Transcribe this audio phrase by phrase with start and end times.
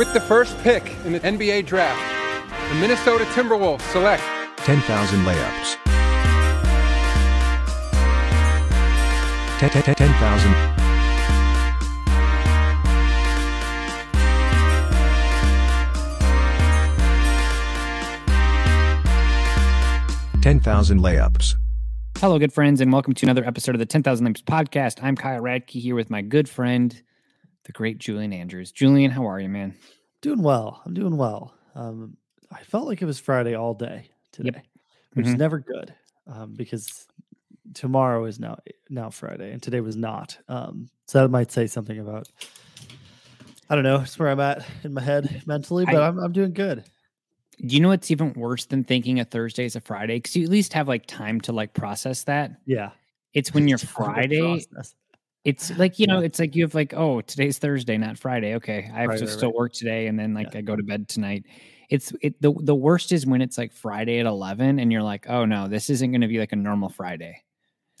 [0.00, 2.00] With the first pick in the NBA draft,
[2.72, 4.22] the Minnesota Timberwolves select
[4.56, 5.76] 10,000 layups.
[9.58, 10.54] 10,000.
[20.40, 21.56] Ten thousand layups.
[22.16, 25.04] Hello, good friends, and welcome to another episode of the 10,000 Layups podcast.
[25.04, 27.02] I'm Kyle Radke here with my good friend,
[27.70, 28.72] the great Julian Andrews.
[28.72, 29.76] Julian, how are you, man?
[30.22, 30.82] Doing well.
[30.84, 31.54] I'm doing well.
[31.76, 32.16] Um,
[32.50, 34.64] I felt like it was Friday all day today, Yep.
[35.14, 35.28] which Mhm.
[35.28, 35.94] is never good
[36.26, 37.06] um, because
[37.74, 40.36] tomorrow is now now Friday and today was not.
[40.48, 42.28] Um, so that might say something about
[43.68, 46.32] I don't know, it's where I'm at in my head mentally, but I- am I'm
[46.32, 46.82] doing good.
[47.64, 50.16] Do you know what's even worse than thinking a Thursday is a Friday?
[50.16, 52.50] Because you at least have like time to like process that.
[52.66, 52.90] Yeah.
[53.32, 54.64] It's when you're Friday.
[55.44, 56.26] It's like, you know, Yeah.
[56.26, 58.54] it's like you have like, oh, today's Thursday, not Friday.
[58.56, 58.90] Okay.
[58.94, 59.56] I have Right, to right, still right.
[59.56, 60.06] work today.
[60.06, 60.58] And then like Yeah.
[60.58, 61.44] I go to bed tonight.
[61.88, 65.28] It's it the, the worst is when it's like Friday at 11 and you're like,
[65.28, 67.42] oh no, this isn't going to be like a normal Friday.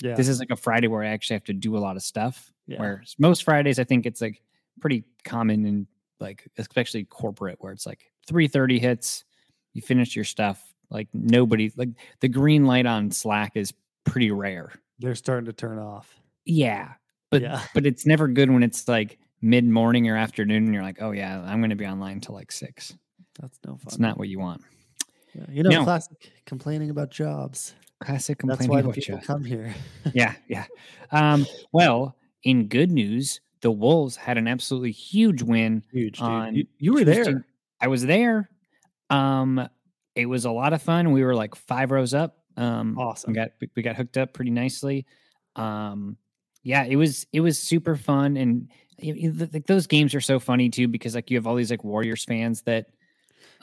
[0.02, 0.14] Yeah.
[0.14, 2.52] This is like a Friday where I actually have to do a lot of stuff.
[2.66, 2.78] Yeah.
[2.80, 4.42] Whereas most Fridays, I think it's like
[4.80, 5.86] pretty common and
[6.20, 9.24] like especially corporate where it's like 3:30 hits,
[9.72, 10.62] you finish your stuff.
[10.90, 11.90] Like nobody like
[12.20, 13.72] the green light on Slack is
[14.04, 14.72] pretty rare.
[14.98, 16.20] They're starting to turn off.
[16.44, 16.92] Yeah.
[17.30, 17.62] But Yeah.
[17.74, 21.12] but it's never good when it's like mid morning or afternoon and you're like, oh
[21.12, 22.94] yeah, I'm gonna be online till like six.
[23.40, 23.80] That's no fun.
[23.86, 24.62] It's not what you want.
[25.34, 25.44] Yeah.
[25.50, 25.84] You know, No.
[25.84, 27.74] classic complaining about jobs.
[28.00, 29.24] Classic That's complaining why the about people you.
[29.26, 29.74] come here.
[30.14, 30.64] yeah, yeah.
[31.12, 36.26] Um, well, in good news, the Wolves had an absolutely huge win Huge, dude.
[36.26, 37.46] on You, you were Tuesday- there.
[37.80, 38.48] I was there.
[39.10, 39.68] Um,
[40.14, 41.12] it was a lot of fun.
[41.12, 42.38] We were like five rows up.
[42.56, 43.30] Um, Awesome.
[43.32, 45.06] We got we got hooked up pretty nicely.
[45.56, 46.16] Um,
[46.62, 48.68] yeah, it was it was super fun, and
[49.02, 52.24] like those games are so funny too because like you have all these like Warriors
[52.24, 52.86] fans that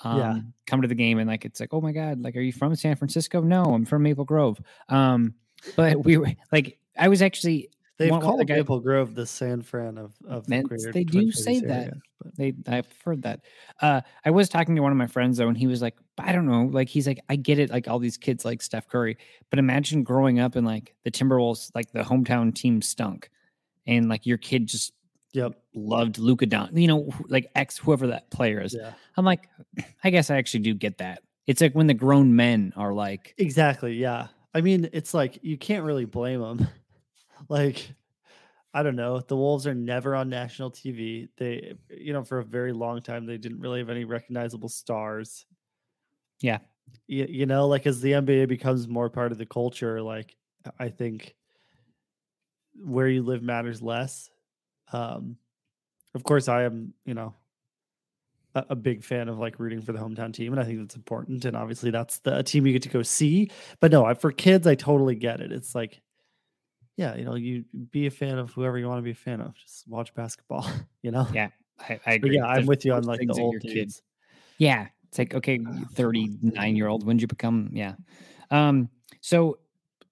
[0.03, 0.39] um Yeah.
[0.65, 2.75] come to the game and like it's like oh my god like are you from
[2.75, 3.41] San Francisco?
[3.41, 4.59] No, I'm from Maple Grove.
[4.89, 5.35] Um,
[5.75, 9.97] but we were like I was actually They've one- called Maple Grove the San Fran
[9.97, 11.93] of, of the greater they do say that.
[12.21, 13.41] but- they I've heard that.
[13.81, 16.31] Uh I was talking to one of my friends though, and he was like, I
[16.31, 19.17] don't know, like he's like, I get it, like all these kids like Steph Curry,
[19.49, 23.29] but imagine growing up and like the Timberwolves, like the hometown team stunk,
[23.87, 24.93] and like your kid just
[25.33, 25.53] Yep.
[25.75, 28.73] loved Luka Don, you know, like X whoever that player is.
[28.73, 28.93] Yeah.
[29.17, 29.47] I'm like,
[30.03, 31.21] I guess I actually do get that.
[31.45, 33.93] It's like when the grown men are like, Exactly.
[33.95, 34.27] Yeah.
[34.53, 36.67] I mean, it's like you can't really blame them.
[37.49, 37.93] Like,
[38.73, 39.19] I don't know.
[39.21, 41.29] The Wolves are never on national TV.
[41.37, 45.45] They, you know, for a very long time, they didn't really have any recognizable stars.
[46.41, 46.59] yeah,
[47.07, 50.35] You, you know, like as the NBA becomes more part of the culture, like
[50.79, 51.35] I think
[52.75, 54.29] where you live matters less.
[54.91, 55.37] Um,
[56.15, 57.35] of course, I am, you know,
[58.55, 60.95] a, a big fan of like rooting for the hometown team, and I think that's
[60.95, 61.45] important.
[61.45, 63.51] And obviously, that's the team you get to go see.
[63.79, 65.51] But no, I, for kids, I totally get it.
[65.51, 66.01] It's like,
[66.97, 69.39] yeah, you know, you be a fan of whoever you want to be a fan
[69.39, 69.55] of.
[69.55, 70.65] Just watch basketball,
[71.01, 71.25] you know.
[71.33, 71.49] yeah,
[71.79, 72.35] I, I But agree.
[72.35, 73.73] yeah, I'm There's with you on like the old kids.
[73.73, 74.03] kid-
[74.57, 74.87] Yeah.
[75.07, 75.59] It's like, okay,
[75.93, 77.69] 39 year old, when did you become?
[77.71, 77.93] Yeah.
[78.51, 78.89] Um,
[79.21, 79.59] so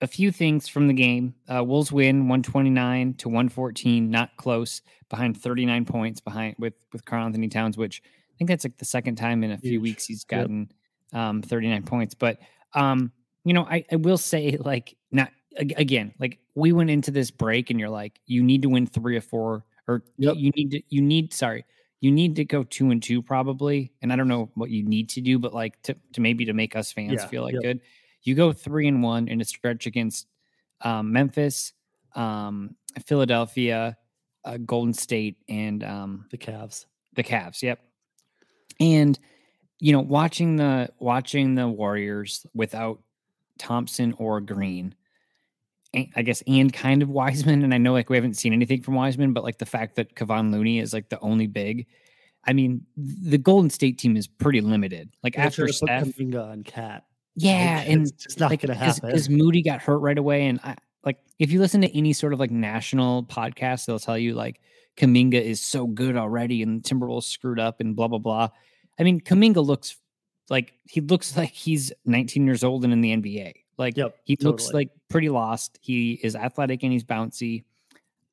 [0.01, 1.35] a few things from the game.
[1.53, 7.25] Uh, Wolves win 129 to 114, not close, behind 39 points behind with with Karl
[7.25, 9.81] Anthony Towns, which I think that's like the second time in a few Huge.
[9.81, 10.39] weeks he's Yep.
[10.41, 10.71] gotten
[11.13, 12.13] um, 39 points.
[12.13, 12.39] But
[12.73, 13.11] um,
[13.45, 17.69] you know, I, I will say like not again, like we went into this break
[17.69, 20.35] and you're like, you need to win three or four, or Yep.
[20.37, 21.65] you need to you need sorry,
[22.01, 23.91] you need to go two and two probably.
[24.01, 26.53] And I don't know what you need to do, but like to, to maybe to
[26.53, 27.63] make us fans Yeah, feel like yep.
[27.63, 27.81] good.
[28.23, 30.27] You go three and one in a stretch against
[30.81, 31.73] um, Memphis,
[32.15, 32.75] um,
[33.05, 33.97] Philadelphia,
[34.43, 36.85] uh, Golden State, and um, The Cavs.
[37.15, 37.61] the Cavs.
[37.61, 37.79] Yep.
[38.79, 39.17] And
[39.79, 43.01] you know, watching the watching the Warriors without
[43.59, 44.95] Thompson or Green,
[46.15, 47.63] I guess, and kind of Wiseman.
[47.63, 50.15] And I know like we haven't seen anything from Wiseman, but like the fact that
[50.15, 51.87] Kevon Looney is like the only big.
[52.47, 55.09] I mean, the Golden State team is pretty limited.
[55.23, 57.05] Like after Steph, Kuminga on Cat.
[57.35, 59.29] yeah, Like, and it's just not like gonna happen because.
[59.29, 62.39] Moody got hurt right away, and I like if you listen to any sort of
[62.39, 64.61] like national podcast, they'll tell you like
[64.97, 68.49] Kuminga is so good already, and Timberwolves screwed up, and blah blah blah.
[68.99, 69.97] I mean, Kuminga looks
[70.49, 73.53] like he looks like he's 19 years old and in the NBA.
[73.77, 75.79] Like Yep, he looks like pretty lost.
[75.81, 77.63] He is athletic and he's bouncy.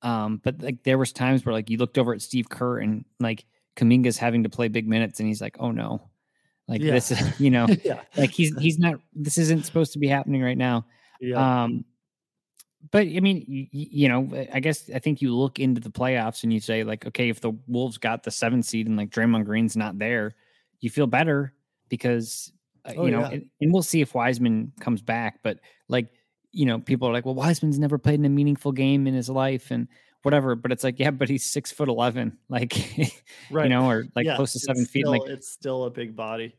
[0.02, 3.05] Um, but like there was times where like you looked over at Steve Kerr and
[3.20, 3.44] like
[3.76, 6.11] Kuminga's having to play big minutes, and he's like, oh no,
[6.69, 6.93] like Yeah.
[6.93, 8.00] this is you know yeah.
[8.17, 10.87] like he's he's not this isn't supposed to be happening right now
[11.20, 11.62] Yeah.
[11.64, 11.84] um
[12.90, 16.43] but i mean you, you know i guess i think you look into the playoffs
[16.44, 19.44] and you say like okay if the wolves got the seventh seed and like draymond
[19.44, 20.34] green's not there
[20.81, 21.52] you feel better
[21.88, 22.52] because
[22.84, 23.31] uh, Oh, you know yeah.
[23.31, 25.58] and, and we'll see if wiseman comes back but
[25.88, 26.08] like
[26.52, 29.28] you know people are like well wiseman's never played in a meaningful game in his
[29.28, 29.88] life and
[30.22, 32.75] whatever but it's like yeah but he's six foot 11 like
[33.50, 33.64] right.
[33.64, 36.14] you know or like Yeah, close to seven feet Still, like it's still a big
[36.14, 36.54] body.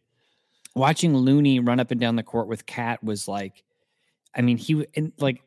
[0.75, 3.63] watching Looney run up and down the court with Cat was like,
[4.35, 5.41] I mean, he and like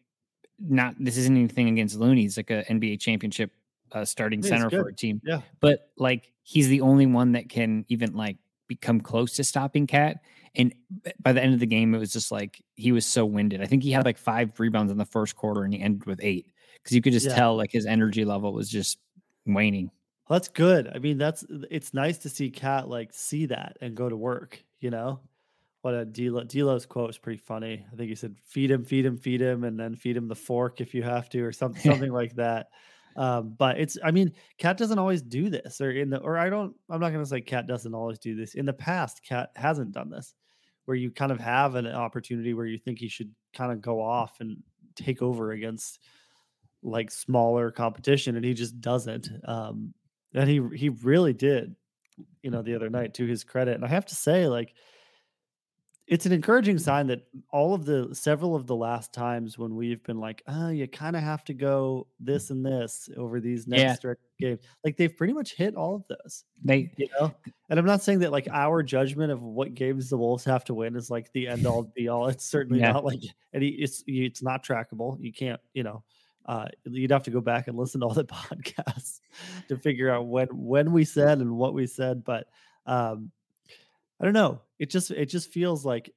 [0.58, 2.22] not this isn't anything against Looney.
[2.22, 3.50] He's like a NBA championship
[3.92, 5.40] uh, starting Yeah, center for a team, Yeah.
[5.60, 8.36] but like he's the only one that can even like
[8.68, 10.18] become close to stopping Cat.
[10.56, 10.74] And
[11.20, 13.60] by the end of the game, it was just like he was so winded.
[13.62, 16.18] I think he had like five rebounds in the first quarter, and he ended with
[16.22, 16.46] eight
[16.82, 17.34] because you could just Yeah.
[17.34, 18.98] tell like his energy level was just
[19.44, 19.90] waning.
[20.28, 20.88] Well, that's good.
[20.94, 24.64] I mean, that's it's nice to see Cat like see that and go to work.
[24.80, 25.20] You know,
[25.82, 27.86] what a D'Lo, D'Lo's quote was pretty funny.
[27.92, 30.34] I think he said, "Feed him, feed him, feed him, and then feed him the
[30.34, 32.68] fork if you have to," or something, something like that.
[33.16, 36.50] Um, but it's, I mean, Cat doesn't always do this, or in the, or I
[36.50, 38.54] don't, I'm not going to say Cat doesn't always do this.
[38.54, 40.34] In the past, Cat hasn't done this,
[40.86, 44.00] where you kind of have an opportunity where you think he should kind of go
[44.00, 44.62] off and
[44.94, 46.00] take over against
[46.82, 49.28] like smaller competition, and he just doesn't.
[49.44, 49.92] Um,
[50.34, 51.74] and he he really did,
[52.42, 53.74] you know, the other night to his credit.
[53.74, 54.74] And I have to say, like,
[56.06, 60.02] it's an encouraging sign that all of the several of the last times when we've
[60.04, 64.04] been like, oh, you kind of have to go this and this over these next
[64.04, 64.14] Yeah.
[64.38, 67.34] games, like they've pretty much hit all of those, They you know.
[67.70, 70.74] And I'm not saying that like our judgment of what games the Wolves have to
[70.74, 72.28] win is like the end all be all.
[72.28, 72.92] It's certainly Yeah.
[72.92, 73.20] not like
[73.52, 73.68] any.
[73.68, 75.18] It's it's not trackable.
[75.20, 76.04] You can't, you know.
[76.44, 79.18] Uh, you'd have to go back and listen to all the podcasts
[79.66, 82.22] to figure out when when we said and what we said.
[82.22, 82.46] But
[82.86, 83.32] um,
[84.20, 84.60] I don't know.
[84.78, 86.10] It just it just feels like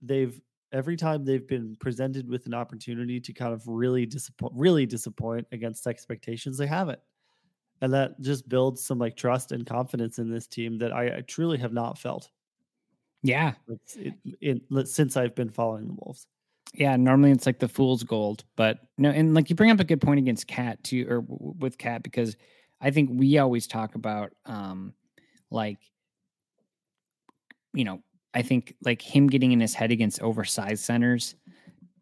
[0.00, 0.40] they've
[0.72, 5.46] every time they've been presented with an opportunity to kind of really disappoint really disappoint
[5.52, 7.00] against expectations, they haven't.
[7.80, 11.20] And that just builds some like trust and confidence in this team that I, I
[11.22, 12.30] truly have not felt
[13.22, 13.54] yeah
[13.96, 16.26] it, in, since I've been following the Wolves.
[16.74, 19.84] Yeah, normally it's like the fool's gold, but no, and like you bring up a
[19.84, 22.36] good point against Cat too, or w- with Cat because
[22.80, 24.94] I think we always talk about um
[25.50, 25.78] like
[27.74, 28.02] you know
[28.34, 31.34] I think like him getting in his head against oversized centers,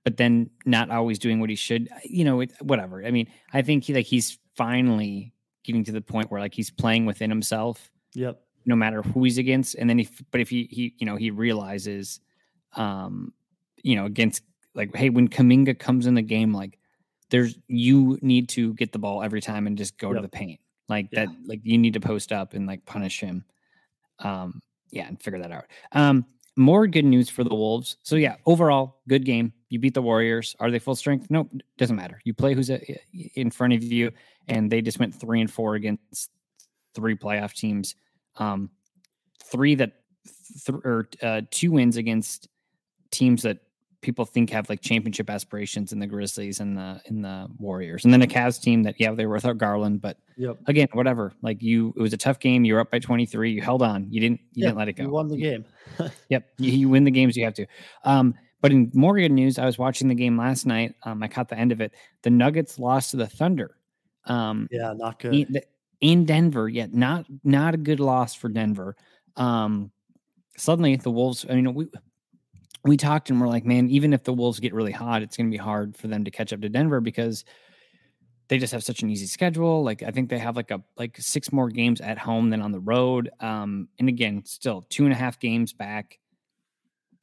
[0.05, 1.89] but then not always doing what he should.
[2.05, 3.05] You know, it, whatever.
[3.05, 5.33] I mean, I think he like he's finally
[5.65, 8.41] getting to the point where like he's playing within himself Yep.
[8.65, 9.75] no matter who he's against.
[9.75, 12.19] And then if, but if he, he, you know, he realizes,
[12.77, 13.33] um,
[13.83, 14.43] you know, against
[14.75, 16.79] like, hey, when Kuminga comes in the game, like
[17.31, 20.61] there's, you need to get the ball every time and just go to the paint.
[20.89, 21.27] Like Yeah.
[21.27, 23.45] that, like you need to post up and like punish him.
[24.21, 25.67] Um, yeah, and figure that out.
[25.93, 27.97] Um, more good news for the Wolves.
[28.03, 29.53] So yeah, overall, good game.
[29.69, 30.57] You beat the Warriors.
[30.61, 31.29] Are they full strength?
[31.31, 32.21] Nope, doesn't matter.
[32.25, 32.81] You play who's a,
[33.35, 34.11] in front of you,
[34.49, 36.31] and they just went three and four against
[36.95, 37.95] three playoff teams.
[38.37, 38.71] Um,
[39.45, 39.93] three that
[40.67, 42.49] th- or uh, two wins against
[43.11, 43.59] teams that
[44.03, 48.13] people think have like championship aspirations in the Grizzlies and the in the Warriors, and
[48.13, 50.57] then a Cavs team that yeah they were without Garland, but Yep.
[50.69, 51.33] again whatever.
[51.43, 52.65] Like you, it was a tough game.
[52.65, 53.53] You were up by twenty three.
[53.53, 54.07] You held on.
[54.11, 54.41] You didn't.
[54.53, 55.03] You Yeah, didn't let it go.
[55.05, 55.65] You won the game.
[56.31, 57.67] Yep, you, you win the games you have to.
[58.05, 60.95] Um, but in more good news, I was watching the game last night.
[61.03, 61.93] Um, I caught the end of it.
[62.23, 63.77] The Nuggets lost to the Thunder.
[64.27, 65.35] Um, Yeah, not good.
[65.35, 65.65] in, the-
[66.01, 68.97] in Denver, yet not not a good loss for Denver.
[69.37, 69.91] Um,
[70.57, 71.45] suddenly the Wolves.
[71.51, 71.89] I mean, we
[72.85, 75.51] we talked and we're like, man, even if the Wolves get really hot, it's going
[75.51, 77.45] to be hard for them to catch up to Denver because
[78.49, 79.85] they just have such an easy schedule.
[79.85, 82.73] Like I think they have like a like six more games at home than on
[82.73, 83.31] the road.
[83.39, 86.19] Um, and again, still two and a half games back,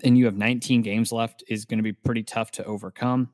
[0.04, 3.30] and you have 19 games left is going to be pretty tough to overcome.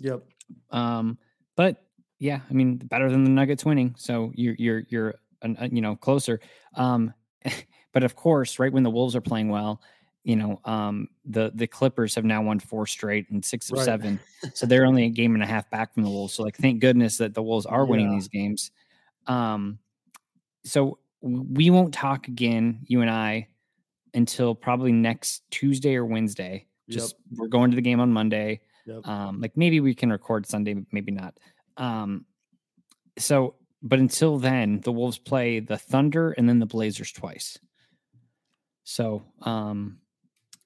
[0.00, 0.22] Yep.
[0.70, 1.18] Um,
[1.56, 1.82] but
[2.18, 5.96] yeah, I mean, better than the Nuggets winning, so you're you're you're uh, you know
[5.96, 6.38] closer.
[6.76, 7.12] Um,
[7.92, 9.80] but of course, right when the Wolves are playing well,
[10.24, 13.84] you know, um, the the Clippers have now won four straight and six of Right.
[13.84, 14.20] seven,
[14.54, 16.34] so they're only a game and a half back from the Wolves.
[16.34, 18.14] So like, thank goodness that the Wolves are winning Yeah.
[18.16, 18.70] these games.
[19.26, 19.78] Um,
[20.64, 23.48] so we won't talk again, you and I,
[24.14, 26.66] until probably next Tuesday or Wednesday.
[26.88, 26.98] Yep.
[26.98, 28.60] Just we're going to the game on Monday.
[28.86, 29.06] Yep.
[29.06, 31.38] Um, like maybe we can record Sunday, maybe not.
[31.76, 32.26] Um,
[33.18, 37.58] so, but until then, the Wolves play the Thunder and then the Blazers twice.
[38.84, 39.98] So, um,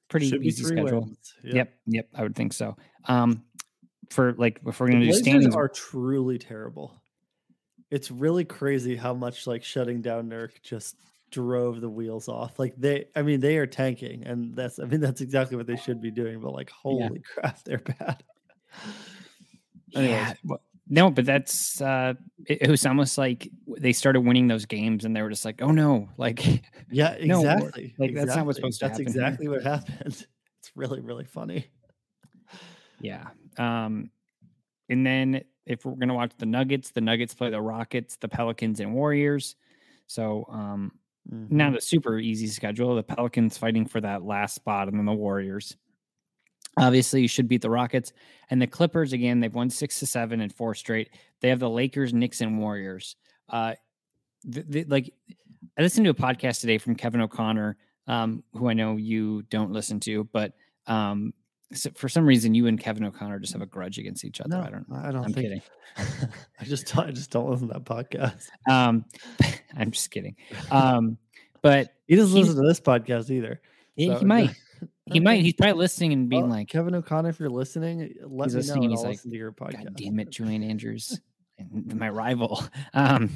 [0.08, 1.02] pretty Should easy schedule.
[1.02, 1.34] wins.
[1.42, 1.72] Yep.
[1.86, 2.76] yep, I would think so.
[3.06, 3.42] Um,
[4.10, 6.94] for like if we're gonna do Blazers standings, are truly terrible.
[7.90, 10.96] It's really crazy how much like shutting down Nurk just
[11.30, 12.58] drove the wheels off.
[12.58, 15.76] Like they, I mean, they are tanking, and that's, I mean, that's exactly what they
[15.76, 16.40] should be doing.
[16.40, 18.22] But like, holy crap, they're bad.
[19.94, 20.34] Anyways.
[20.44, 20.56] yeah,
[20.88, 22.14] no, but that's uh,
[22.46, 25.60] it, it was almost like they started winning those games and they were just like,
[25.62, 26.44] oh no, like
[26.90, 27.94] Yeah, No, or- exactly.
[27.98, 28.62] like, that's not what's exactly.
[28.62, 29.16] supposed to That's happen here.
[29.16, 30.26] exactly what happened.
[30.60, 31.66] It's really, really funny.
[33.00, 33.28] Yeah.
[33.58, 34.10] Um,
[34.88, 38.80] and then if we're gonna watch the Nuggets, the Nuggets play the Rockets, the Pelicans,
[38.80, 39.56] and Warriors.
[40.06, 40.92] So um,
[41.32, 41.50] Mhm.
[41.50, 42.94] not a super easy schedule.
[42.94, 45.76] The Pelicans fighting for that last spot, and then the Warriors.
[46.78, 48.12] Obviously, you should beat the Rockets
[48.50, 49.40] and the Clippers again.
[49.40, 51.10] They've won six to seven and four straight.
[51.40, 53.16] They have the Lakers, Knicks, and Warriors.
[53.48, 53.74] Uh,
[54.52, 55.12] th- th- like
[55.78, 59.72] I listened to a podcast today from Kevin O'Connor, um, who I know you don't
[59.72, 60.52] listen to, but
[60.86, 61.32] um,
[61.72, 64.50] so for some reason, you and Kevin O'Connor just have a grudge against each other.
[64.50, 64.88] No, I don't.
[64.88, 64.96] Know.
[65.02, 65.46] I don't I'm think.
[65.46, 65.62] kidding.
[66.60, 68.48] I just, don't- I just don't listen to that podcast.
[68.70, 69.04] Um,
[69.76, 70.36] I'm just kidding.
[70.70, 71.18] Um,
[71.62, 73.60] but He doesn't He's- listen to this podcast either.
[73.96, 74.50] he, so- he might.
[75.06, 75.20] He Okay.
[75.20, 75.42] might.
[75.42, 78.88] He's probably listening and being Well, like, Kevin O'Connor, if you're listening, let me know.
[78.88, 79.84] he's like, listen to your podcast.
[79.84, 81.20] God damn it, Julian Andrews,
[81.94, 82.62] my rival.
[82.92, 83.30] Um,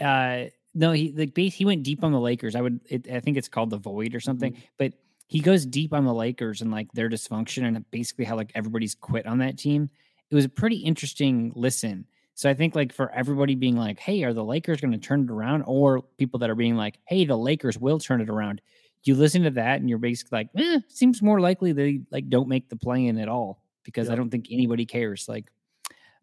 [0.00, 2.54] uh, no, he like base he went deep on the Lakers.
[2.54, 4.60] I would, it, I think it's called the Void or something, Mm-hmm.
[4.78, 4.92] but
[5.26, 8.94] he goes deep on the Lakers and like their dysfunction and basically how like everybody's
[8.96, 9.88] quit on that team.
[10.30, 12.04] It was a pretty interesting listen.
[12.34, 15.24] So I think like for everybody being like, "Hey, are the Lakers going to turn
[15.24, 18.60] it around?" or people that are being like, "Hey, the Lakers will turn it around."
[19.04, 22.48] You listen to that and you're basically like, eh, seems more likely they like don't
[22.48, 25.28] make the play in at all because I don't think anybody cares.
[25.28, 25.50] Like,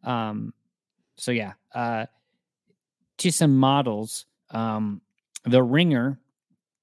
[0.04, 0.54] um,
[1.18, 2.06] so yeah, uh,
[3.20, 5.02] to some models, um,
[5.46, 6.20] the Ringer,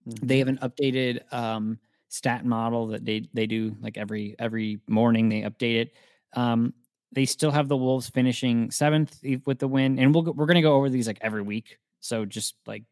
[0.08, 0.28] Mhm.
[0.28, 5.28] they have an updated um stat model that they they do like every every morning
[5.28, 5.94] they update it.
[6.34, 6.74] Um,
[7.12, 10.74] they still have the Wolves finishing seventh with the win, and we'll we're gonna go
[10.76, 11.78] over these like every week.
[12.00, 12.84] So just like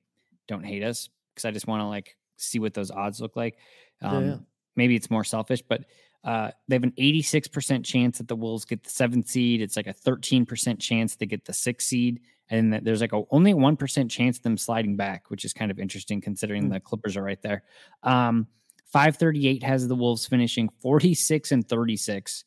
[0.48, 3.58] don't hate us because I just want to like see what those odds look like.
[4.00, 4.36] Um, yeah.
[4.76, 5.84] Maybe it's more selfish, but
[6.24, 9.60] uh, they have an 86% chance that the Wolves get the seventh seed.
[9.60, 12.20] It's like a 13% chance they get the sixth seed.
[12.48, 15.78] And there's like a only 1% chance of them sliding back, which is kind of
[15.78, 16.72] interesting considering Hmm.
[16.72, 17.64] the Clippers are right there.
[18.02, 18.46] Um,
[18.92, 22.44] 538 has the Wolves finishing 46 and 36.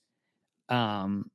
[0.70, 1.30] Um,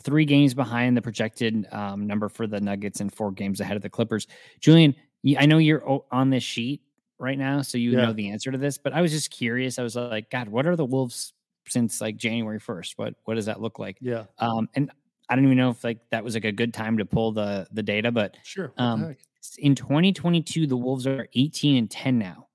[0.00, 3.82] three games behind the projected um, number for the Nuggets and four games ahead of
[3.82, 4.26] the Clippers.
[4.60, 4.94] Julian,
[5.38, 6.82] I know you're on this sheet
[7.18, 8.06] right now, so you Yeah.
[8.06, 9.78] know the answer to this, but I was just curious.
[9.78, 11.32] I was like, God, what are the Wolves
[11.68, 12.94] since like January 1st?
[12.96, 14.00] What what does that look like?
[14.00, 14.90] Yeah, Um, and
[15.28, 17.66] I don't even know if like that was like a good time to pull the
[17.72, 18.72] the data, but sure.
[18.78, 19.14] um,
[19.58, 22.48] in 2022, the Wolves are 18 and 10 now,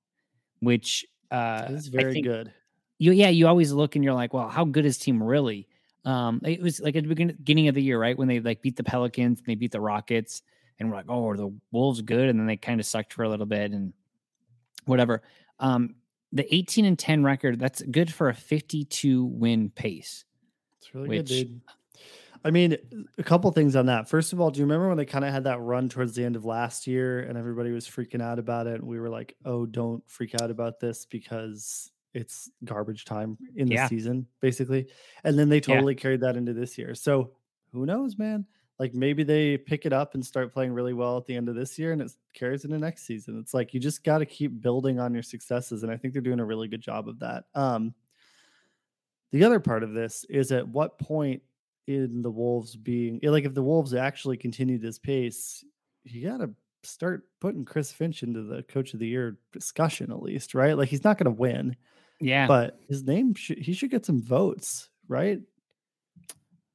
[0.60, 2.53] which uh, is very good.
[3.00, 5.67] you yeah you always look and you're like well how good is team really
[6.05, 8.75] um it was like at the beginning of the year right when they like beat
[8.75, 10.43] the pelicans and they beat the rockets
[10.79, 13.24] and we're like oh are the wolves good and then they kind of sucked for
[13.24, 13.93] a little bit and
[14.85, 15.21] whatever
[15.59, 15.95] um
[16.31, 20.25] the 18 and 10 record that's good for a 52 win pace
[20.79, 21.61] It's really which- good, dude.
[22.45, 22.75] I mean,
[23.17, 24.09] a couple things on that.
[24.09, 26.25] First of all, do you remember when they kind of had that run towards the
[26.25, 28.73] end of last year and everybody was freaking out about it?
[28.81, 33.69] And we were like, oh, don't freak out about this because it's garbage time in
[33.69, 33.87] the Yeah.
[33.87, 34.87] season, basically.
[35.23, 35.61] And then they Yeah.
[35.75, 36.95] totally carried that into this year.
[36.95, 37.31] So
[37.71, 38.45] who knows, man?
[38.80, 41.56] Like maybe they pick it up and start playing really well at the end of
[41.56, 43.38] this year and it carries into next season.
[43.39, 45.84] It's like you just got to keep building on your successes.
[45.84, 47.46] And I think they're doing a really good job of that.
[47.53, 47.94] Um,
[49.32, 51.42] the other part of this is at what point
[51.88, 55.63] in the Wolves being like if the Wolves actually continue this pace,
[56.03, 56.51] you got to
[56.84, 60.77] start putting Chris Finch into the coach of the year discussion at least, right?
[60.77, 61.75] Like he's not going to win,
[62.20, 62.48] Yeah.
[62.48, 65.39] but his name should he should get some votes, right?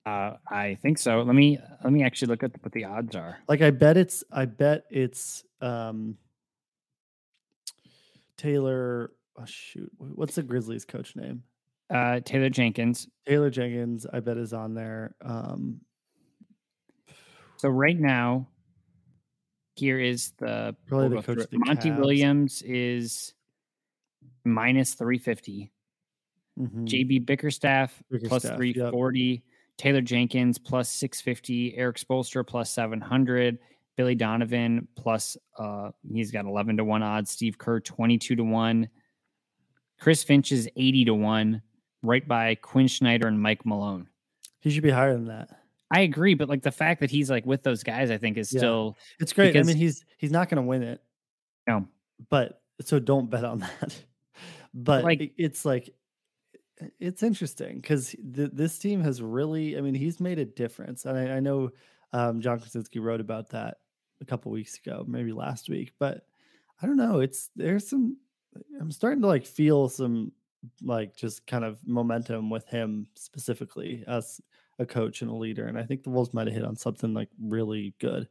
[0.08, 1.22] Uh, I think so.
[1.22, 3.38] Let me let me actually look at what the odds are.
[3.48, 6.16] Like I bet it's I bet it's um
[8.36, 11.42] Taylor oh shoot, what's the Grizzlies coach name?
[11.90, 13.08] Uh, Taylor Jenkins.
[13.26, 15.14] Taylor Jenkins, I bet is on there.
[15.22, 15.80] Um
[17.56, 18.48] So right now,
[19.74, 21.50] here is the Probably we'll the coach through of it.
[21.50, 21.98] the Monty Cavs.
[21.98, 23.34] Williams is
[24.44, 25.72] minus three fifty.
[26.58, 26.84] mhm.
[26.86, 28.92] JB Bickerstaff plus Bickerstaff, three yep.
[29.78, 31.74] Taylor Jenkins plus six fifty.
[31.76, 33.58] Erik Spoelstra plus seven hundred.
[33.96, 37.30] Billy Donovan plus uh he's got eleven to one odds.
[37.30, 38.88] Steve Kerr twenty two to one.
[40.00, 41.62] Chris Finch is eighty to one,
[42.02, 44.06] right by Quin Snyder and Mike Malone.
[44.60, 45.48] he should be higher than that.
[45.90, 48.52] I agree, but like the fact that he's like with those guys, I think is
[48.52, 48.58] Yeah.
[48.58, 49.52] still It's great.
[49.52, 51.00] Because- I mean, he's he's not going to win it,
[51.66, 51.86] no.
[52.30, 54.04] but so don't bet on that.
[54.74, 55.94] But Like- it's like
[56.98, 59.76] it's interesting because th- this team has really.
[59.76, 61.70] I mean, he's made a difference, and I, I know
[62.12, 63.78] um, Jon Krawczynski wrote about that
[64.20, 65.92] a couple weeks ago, maybe last week.
[65.98, 66.26] But
[66.82, 67.20] I don't know.
[67.20, 68.16] It's there's some.
[68.80, 70.32] I'm starting to like feel some
[70.82, 74.40] like just kind of momentum with him specifically as
[74.78, 77.14] a coach and a leader, and I think the Wolves might have hit on something
[77.14, 78.28] like really good.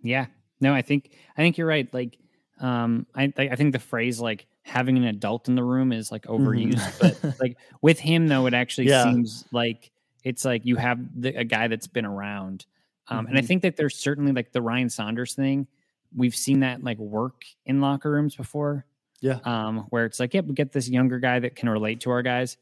[0.00, 0.26] Yeah.
[0.60, 1.92] No, I think I think you're right.
[1.92, 2.18] Like,
[2.60, 6.12] um, I I I think the phrase like having an adult in the room is
[6.12, 9.04] like overused, but like with him though, it actually Yeah.
[9.04, 9.90] seems like
[10.24, 12.64] it's like you have the, a guy that's been around.
[13.08, 13.46] Um, and I Mhm.
[13.46, 15.66] think that there's certainly like the Ryan Saunders thing.
[16.14, 18.86] We've seen that like work in locker rooms before.
[19.20, 19.38] Yeah.
[19.44, 22.22] Um, where it's like, yep, we get this younger guy that can relate to our
[22.22, 22.56] guys.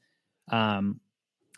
[0.51, 1.01] Um,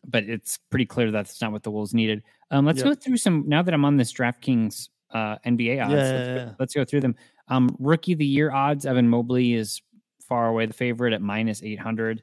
[0.04, 2.22] but it's pretty clear that's not what the Wolves needed.
[2.50, 2.84] Um, let's Yep.
[2.86, 5.92] go through some now that I'm on this DraftKings uh, NBA odds.
[5.92, 6.52] Yeah, let's, yeah, go, yeah.
[6.58, 7.14] let's go through them.
[7.48, 9.80] Um, rookie of the year odds: Evan Mobley is
[10.32, 12.22] far away the favorite at minus eight hundred.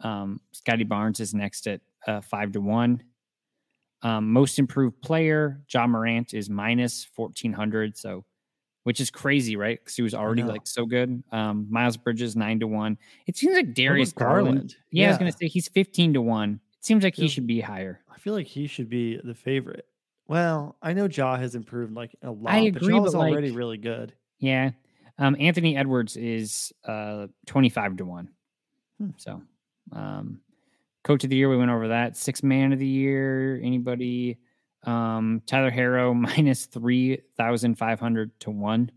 [0.00, 3.00] Um, Scottie Barnes is next at uh, five to one.
[4.02, 7.96] Um, most improved player, Ja Morant is minus fourteen hundred.
[7.96, 8.24] So,
[8.82, 9.78] which is crazy, right?
[9.78, 11.22] Because he was already like so good.
[11.30, 12.98] Um, Miles Bridges nine to one.
[13.28, 14.44] It seems like Darius Garland.
[14.46, 14.76] Garland?
[14.90, 16.58] Yeah, I was gonna say he's fifteen to one.
[16.76, 18.00] It seems like he should be higher.
[18.12, 19.86] I feel like he should be the favorite.
[20.26, 22.52] Well, I know Ja has improved like a lot.
[22.52, 24.12] I but agree, Ja's but, already really good.
[24.40, 24.72] Yeah.
[25.18, 28.28] Um, Anthony Edwards is uh, 25 to 1.
[29.00, 29.10] Hmm.
[29.16, 29.42] So,
[29.92, 30.40] um,
[31.04, 32.16] coach of the year, we went over that.
[32.16, 34.38] Six man of the year, anybody?
[34.84, 38.90] Um, Tyler Herro minus 3,500 to 1.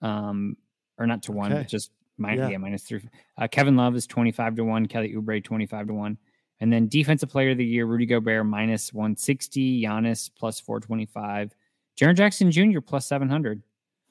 [0.00, 0.56] Um,
[0.98, 1.60] or not to 1, Okay.
[1.62, 2.48] but just min- Yeah.
[2.48, 2.56] yeah.
[2.58, 3.00] minus 3.
[3.38, 4.86] Uh, Kevin Love is 25 to 1.
[4.86, 6.18] Kelly Oubre 25 to 1.
[6.60, 9.82] And then defensive player of the year, Rudy Gobert minus 160.
[9.82, 11.54] Giannis plus 425.
[12.00, 12.80] Jaren Jackson Jr.
[12.80, 13.62] plus 700.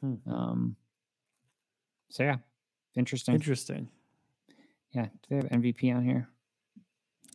[0.01, 0.15] Hmm.
[0.32, 0.75] Um,
[2.12, 2.38] so yeah,
[2.95, 3.34] interesting.
[3.34, 3.89] Interesting.
[4.91, 6.28] yeah, do they have MVP on here?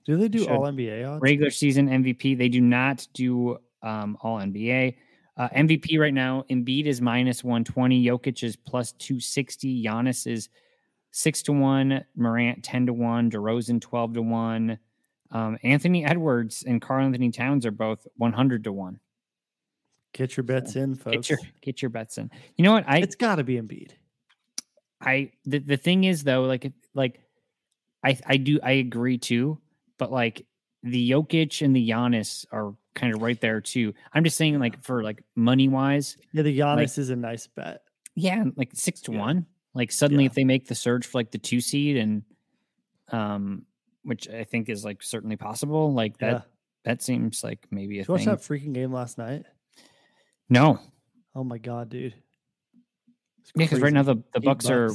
[0.05, 0.51] Do they do Should.
[0.51, 1.21] all NBA odds?
[1.23, 2.39] Regular season MVP.
[2.39, 4.95] They do not do um, all NBA.
[5.37, 8.05] Uh, MVP right now, Embiid is minus 120.
[8.05, 9.85] Jokic is plus 260.
[9.85, 10.49] Giannis is
[11.11, 12.05] six to one.
[12.15, 13.31] Morant 10 to one.
[13.31, 14.79] DeRozan 12 to one.
[15.33, 19.01] Um, Anthony Edwards and Karl Anthony Towns are both 100 to one.
[20.13, 21.17] Get your bets in, folks.
[21.17, 22.31] Get your get your bets in.
[22.57, 22.85] You know what?
[22.89, 23.91] I it's got to be Embiid.
[25.01, 27.21] I the, the thing is though, like like
[28.03, 29.59] I I do I agree too,
[29.99, 30.47] but like
[30.83, 33.93] the Jokic and the Giannis are kind of right there too.
[34.13, 37.83] I'm just saying like for like money wise, Yeah, the Giannis is a nice bet.
[38.15, 39.19] yeah, like six to Yeah.
[39.21, 39.47] one.
[39.75, 40.29] Like suddenly Yeah.
[40.31, 42.23] if they make the surge for like the two seed and
[43.13, 43.67] um
[44.03, 46.41] which I think is like certainly possible, like that Yeah.
[46.85, 49.45] that seems like maybe a Did you watch that freaking game last night?
[50.49, 50.79] No.
[51.35, 52.15] Oh my god, dude.
[53.55, 54.91] Yeah, because right now the, the Bucks are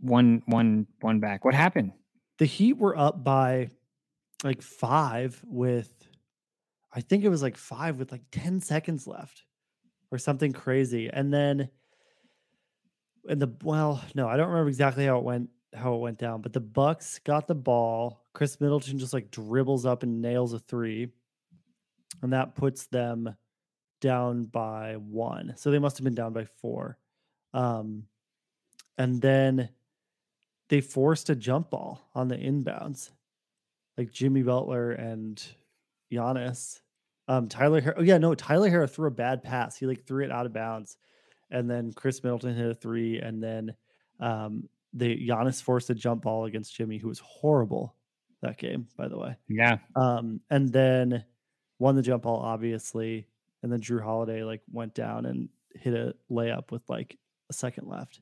[0.00, 1.44] one one one back.
[1.44, 1.92] What happened?
[2.40, 3.68] the Heat were up by
[4.42, 5.92] like five with,
[6.90, 9.44] I think it was like five with like 10 seconds left
[10.10, 11.10] or something crazy.
[11.12, 11.68] And then,
[13.28, 16.40] and the, well, no, I don't remember exactly how it went, how it went down,
[16.40, 18.24] but the Bucks got the ball.
[18.32, 21.08] Khris Middleton just like dribbles up and nails a three.
[22.22, 23.36] And that puts them
[24.00, 25.52] down by one.
[25.58, 26.96] So they must have been down by four.
[27.52, 28.04] Um,
[28.98, 29.70] and then
[30.68, 33.10] they forced a jump ball on the inbounds,
[33.96, 35.42] like Jimmy Butler and
[36.12, 36.80] Giannis.
[37.28, 39.76] Um, Tyler, Har- oh yeah, no, Tyler Herro threw a bad pass.
[39.76, 40.96] He like threw it out of bounds,
[41.50, 43.74] and then Khris Middleton hit a three, and then
[44.20, 47.94] um, the Giannis forced a jump ball against Jimmy, who was horrible.
[48.42, 49.36] that game, by the way.
[49.48, 49.78] Yeah.
[49.96, 51.24] Um, and then
[51.78, 53.26] won the jump ball, obviously.
[53.62, 57.18] And then Jrue Holiday like went down and hit a layup with like
[57.50, 58.20] a second left.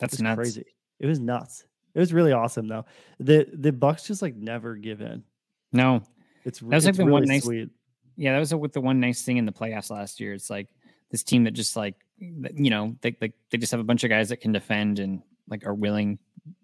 [0.00, 0.36] That's nuts.
[0.36, 0.64] crazy.
[0.98, 1.64] It was nuts.
[1.94, 2.86] It was really awesome though.
[3.20, 5.24] The the Bucks just like never give in.
[5.72, 6.02] No.
[6.44, 7.70] It's That was, like, it's the one nice- sweet.
[8.16, 10.32] Yeah, that was with the one nice thing in the playoffs last year.
[10.32, 10.68] It's like
[11.10, 14.10] this team that just like you know, they they, they just have a bunch of
[14.10, 16.18] guys that can defend and like are willing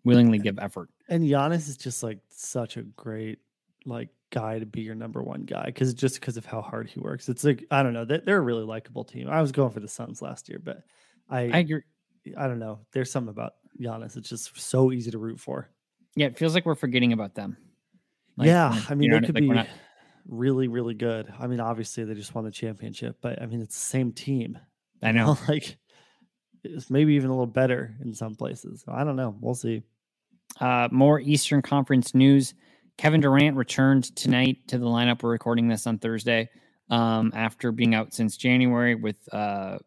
[0.04, 0.88] willingly give effort.
[1.08, 3.40] And Giannis is just like such a great
[3.84, 7.00] like guy to be your number one guy because just because of how hard he
[7.00, 7.28] works.
[7.28, 8.04] It's like I don't know.
[8.04, 9.28] They're, they're a really likable team.
[9.28, 10.84] I was going for the Suns last year, but
[11.28, 11.82] I I agree.
[12.36, 12.80] I don't know.
[12.92, 14.16] There's something about Giannis.
[14.16, 15.68] It's just so easy to root for.
[16.14, 17.56] Yeah, it feels like we're forgetting about them.
[18.36, 19.68] Like, yeah, I mean you know, they could like, be not-
[20.28, 21.32] really really good.
[21.38, 24.58] I mean obviously they just won the championship, but I mean it's the same team.
[25.02, 25.36] I know.
[25.48, 25.76] like
[26.64, 28.84] it's maybe even a little better in some places.
[28.86, 29.36] I don't know.
[29.40, 29.82] We'll see.
[30.60, 32.54] Uh, more Eastern Conference news.
[32.98, 35.22] Kevin Durant returned tonight to the lineup.
[35.22, 36.50] We're recording this on Thursday
[36.90, 39.78] um, after being out since January with uh,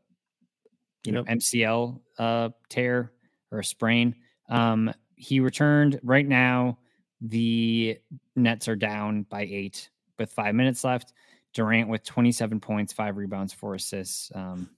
[1.05, 3.11] you know MCL uh, tear
[3.51, 4.15] or a sprain.
[4.49, 5.99] Um, he returned.
[6.03, 6.77] Right now,
[7.21, 7.97] the
[8.35, 9.89] Nets are down by eight
[10.19, 11.13] with five minutes left.
[11.53, 14.29] Durant with 27 points, five rebounds, four assists.
[14.35, 14.69] Um,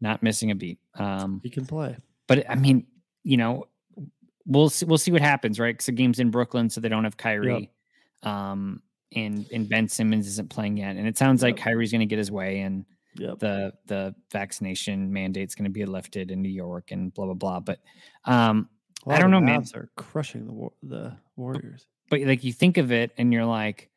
[0.00, 0.80] not missing a beat.
[0.96, 1.96] Um, He can play.
[2.26, 2.86] but I mean,
[3.22, 3.66] you know,
[4.44, 5.72] we'll see, we'll see what happens, right?
[5.74, 7.70] Because the game's in Brooklyn, so they don't have Kyrie,
[8.24, 8.82] um,
[9.14, 11.64] and and Ben Simmons isn't playing yet, and it sounds like Yep.
[11.64, 12.84] Kyrie's going to get his way, and
[13.16, 13.38] Yep.
[13.40, 17.60] the the vaccination mandate's going to be lifted in New York, and blah blah blah.
[17.60, 17.80] But
[18.24, 18.68] um,
[19.06, 19.64] I don't know, man.
[19.74, 21.86] Are crushing the War- the Warriors.
[22.10, 23.90] but like you think of it, and you're like,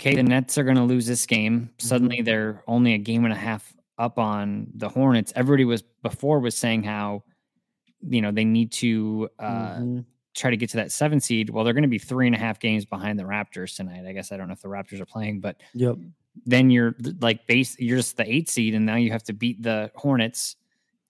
[0.00, 1.70] okay, the Nets are going to lose this game.
[1.78, 5.32] Suddenly, they're only a game and a half up on the Hornets.
[5.34, 7.24] Everybody was before was saying how,
[8.08, 9.28] you know, they need to.
[9.38, 10.04] uh Mhm.
[10.34, 11.50] try to get to that seven seed.
[11.50, 14.06] Well, they're going to be three and a half games behind the Raptors tonight.
[14.06, 15.96] I guess I don't know if the Raptors are playing, but Yep.
[16.46, 19.62] Then you're like base, you're just the eight seed, and now you have to beat
[19.62, 20.56] the Hornets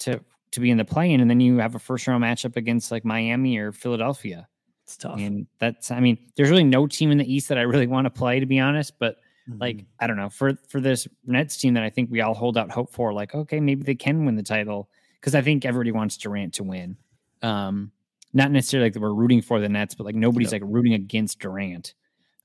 [0.01, 2.91] to to be in the play-in, and then you have a first round matchup against
[2.91, 4.49] like Miami or Philadelphia,
[4.85, 5.19] It's tough.
[5.21, 8.07] and that's I mean, there's really no team in the East that I really want
[8.07, 9.17] to play, to be honest, but.
[9.59, 9.87] Like Mhm.
[10.01, 12.71] I don't know for for this Nets team that I think we all hold out
[12.71, 13.15] hope for.
[13.15, 16.65] Like okay, maybe they can win the title because I think everybody wants Durant to
[16.65, 16.99] win.
[17.41, 17.91] Um,
[18.35, 20.61] not necessarily like that we're rooting for the Nets, but like nobody's Yep.
[20.61, 21.95] like rooting against Durant.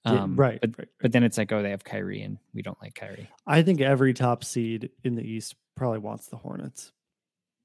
[0.06, 2.62] Yeah, Um, right, But right, but then it's like oh they have Kyrie and we
[2.62, 3.30] don't like Kyrie.
[3.48, 6.92] I think every top seed in the East probably wants the Hornets.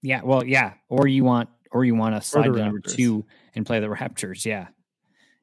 [0.03, 3.24] Yeah, well yeah, or you want or you want to slide to number two
[3.55, 4.44] and play the Raptors.
[4.44, 4.68] Yeah,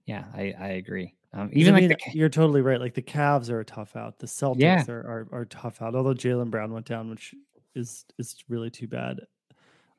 [0.05, 1.13] yeah, I I agree.
[1.33, 2.79] Um, even I like the you're totally right.
[2.79, 4.19] Like the Cavs are a tough out.
[4.19, 4.85] The Celtics Yeah.
[4.87, 5.95] are, are are tough out.
[5.95, 7.35] Although Jaylen Brown went down, which
[7.75, 9.19] is is really too bad.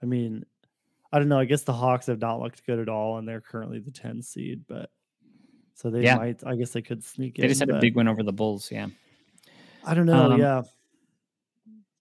[0.02, 0.46] I mean,
[1.12, 1.38] I don't know.
[1.38, 4.22] I guess the Hawks have not looked good at all, and they're currently the 10
[4.22, 4.62] seed.
[4.66, 4.90] But
[5.76, 6.16] so they Yeah.
[6.16, 6.42] might.
[6.44, 7.44] I guess they could sneak they in.
[7.44, 8.70] They just had a big win over the Bulls.
[8.72, 8.88] Yeah,
[9.84, 10.32] I don't know.
[10.32, 10.62] um, yeah,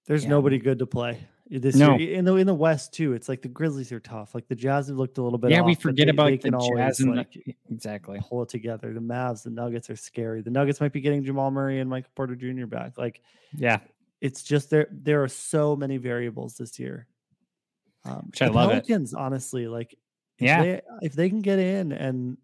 [0.08, 0.30] there's yeah.
[0.30, 1.96] nobody good to play this No.
[1.98, 3.14] year in the in the West too.
[3.14, 4.34] It's like the Grizzlies are tough.
[4.34, 5.52] Like the Jazz have looked a little bit.
[5.52, 8.20] yeah, we off, but forget they- about they the Jazz and like, the, exactly.
[8.28, 8.94] pull it together.
[8.94, 10.42] The Mavs, the Nuggets are scary.
[10.42, 12.66] The Nuggets might be getting Jamal Murray and Michael Porter Jr.
[12.66, 12.98] back.
[12.98, 13.22] Like
[13.58, 13.80] Yeah,
[14.22, 14.88] it's just there.
[14.92, 17.08] There are so many variables this year.
[18.06, 18.86] Um, Which I love it.
[18.86, 19.94] Pelicans, honestly, like
[20.38, 20.62] if Yeah.
[20.64, 22.38] they, if they can get in, and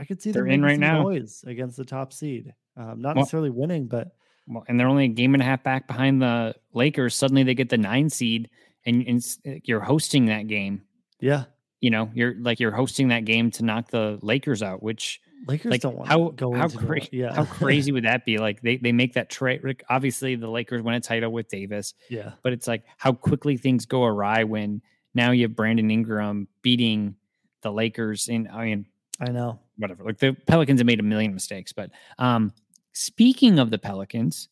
[0.00, 1.02] I could see They're in right now.
[1.02, 2.54] noise against the top seed.
[2.76, 4.16] Um, not Well- necessarily winning, but
[4.48, 7.14] Well, and they're only a game and a half back behind the Lakers.
[7.14, 8.48] Suddenly they get the nine seed,
[8.86, 9.22] and, and
[9.64, 10.82] you're hosting that game.
[11.20, 11.44] yeah,
[11.80, 14.82] You know, you're like you're hosting that game to knock the Lakers out.
[14.82, 17.08] Which, Lakers like, don't want how to go how crazy?
[17.12, 18.38] yeah, How crazy would that be?
[18.38, 19.60] Like they they make that trade.
[19.62, 23.56] Like, obviously, the Lakers win a title with Davis, yeah, but it's like how quickly
[23.58, 24.80] things go awry when
[25.14, 27.16] now you have Brandon Ingram beating
[27.62, 28.28] the Lakers.
[28.28, 28.86] In I mean,
[29.20, 29.60] I know.
[29.80, 30.04] Whatever.
[30.04, 32.52] Like the Pelicans have made a million mistakes, but um,
[32.92, 34.48] speaking of the Pelicans,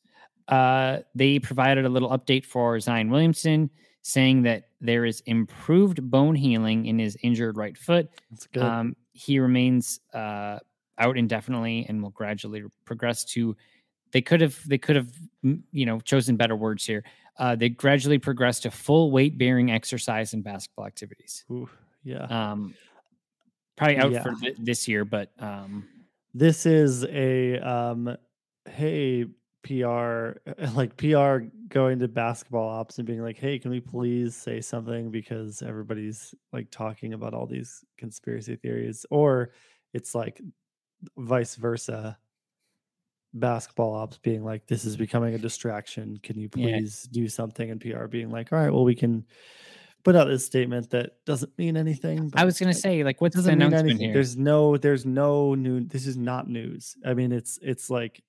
[0.49, 3.71] uh, they provided a little update for Zion Williamson,
[4.03, 8.09] saying that there is improved bone healing in his injured right foot.
[8.31, 8.63] That's good.
[8.63, 10.59] Um, he remains uh,
[10.99, 13.57] out indefinitely and will gradually progress to.
[14.13, 15.11] They could have they could have
[15.43, 17.05] you know chosen better words here.
[17.39, 21.45] Uh, they gradually progress to full weight bearing exercise and basketball activities.
[21.51, 21.69] Ooh,
[22.03, 22.25] yeah.
[22.25, 22.75] Um,
[23.79, 24.23] probably out Yeah.
[24.23, 25.89] for th- this year, but um,
[26.35, 28.17] this is a um
[28.71, 29.25] hey
[29.63, 30.33] PR
[30.75, 31.39] like PR
[31.69, 36.35] going to basketball ops and being like, "Hey, can we please say something because everybody's
[36.53, 39.53] like talking about all these conspiracy theories?" Or
[39.95, 40.41] it's like
[41.17, 42.19] vice versa.
[43.35, 46.19] Basketball ops being like, "This is becoming a distraction.
[46.23, 46.79] Can you Yeah.
[46.79, 49.27] please do something?" And PR being like, "All right, well, we can
[50.09, 52.33] put out this statement that doesn't mean anything.
[52.35, 54.07] I was gonna say, like, what's the doesn't mean announcement anything.
[54.07, 54.15] here?
[54.15, 55.85] There's no, there's no new.
[55.85, 56.97] This is not news.
[57.05, 58.23] I mean, it's it's like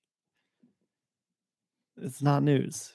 [2.01, 2.91] it's not news.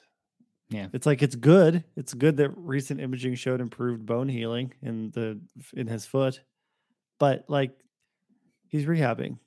[0.69, 0.87] Yeah.
[0.93, 1.83] It's like it's good.
[1.95, 5.41] It's good that recent imaging showed improved bone healing in the
[5.73, 6.41] in his foot.
[7.19, 7.71] But like
[8.67, 9.39] he's rehabbing.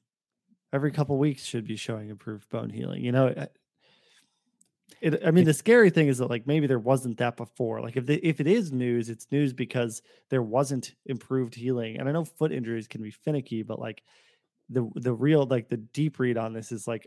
[0.72, 3.04] Every couple weeks should be showing improved bone healing.
[3.04, 3.46] You know, eh,
[5.00, 7.80] it, I mean the scary thing is that like maybe there wasn't that before.
[7.80, 11.98] Like if the, if it is news, it's news because there wasn't improved healing.
[11.98, 14.02] And I know foot injuries can be finicky, but like
[14.70, 17.06] the the real like the deep read on this is like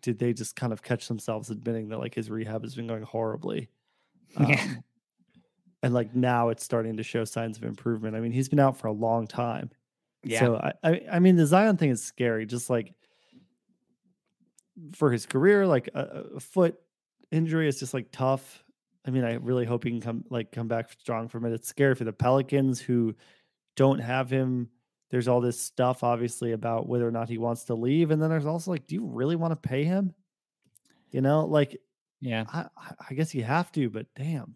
[0.00, 3.02] did they just kind of catch themselves admitting that like his rehab has been going
[3.02, 3.68] horribly
[4.38, 4.60] Yeah.
[4.60, 4.84] Um,
[5.82, 8.76] and like now it's starting to show signs of improvement i mean he's been out
[8.76, 9.70] for a long time
[10.24, 10.40] yeah.
[10.40, 12.94] so I, I i mean the zion thing is scary just like
[14.94, 16.76] for his career like a, a foot
[17.30, 18.64] injury is just like tough.
[19.04, 21.52] I mean i really hope he can come like come back strong from it.
[21.52, 23.14] It's scary for the pelicans who
[23.76, 24.68] don't have him.
[25.10, 28.30] There's all this stuff obviously about whether or not he wants to leave and then
[28.30, 30.14] there's also like do you really want to pay him?
[31.10, 31.78] You know like
[32.20, 32.44] yeah.
[32.52, 32.66] i
[33.10, 34.54] I- guess you have to but damn.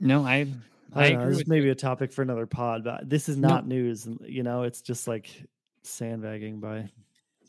[0.00, 0.46] No, I
[0.92, 3.48] I, I, know, this may be a topic for another pod but this is No.
[3.48, 5.28] not news you know it's just like
[5.82, 6.88] sandbagging by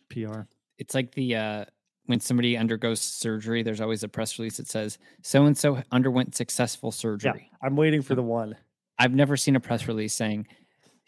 [0.10, 0.42] pr
[0.78, 1.66] It's like the uh
[2.08, 6.36] when somebody undergoes surgery, there's always a press release that says so and so underwent
[6.36, 7.50] successful surgery.
[7.52, 8.56] yeah i'm waiting for the one
[9.00, 10.48] I've never seen a press release saying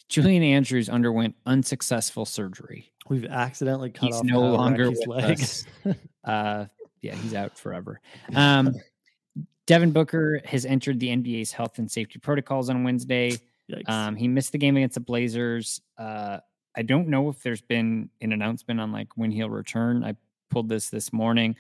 [0.10, 2.92] Julian Andrews underwent unsuccessful surgery.
[3.10, 5.66] we've accidentally cut He's off no longer legs
[6.24, 6.66] Uh
[7.02, 8.02] yeah, he's out forever.
[8.36, 8.74] Um
[9.68, 13.38] Devin Booker has entered the NBA's health and safety protocols on Wednesday.
[13.86, 15.82] Um, he missed the game against the Blazers.
[15.98, 16.38] Uh,
[16.78, 20.04] I don't know if there's been an announcement on like when he'll return.
[20.04, 20.16] I
[20.50, 21.56] pulled this this morning,